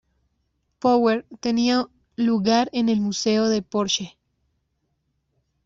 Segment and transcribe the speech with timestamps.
[0.79, 4.17] Power" tenía lugar en el Museo de Porsche.